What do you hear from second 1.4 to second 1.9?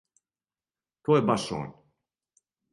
он.